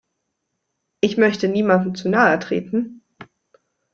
Ich 0.99 1.17
möchte 1.17 1.47
niemandem 1.47 1.93
zu 1.93 2.09
nahe 2.09 2.39
treten. 2.39 3.03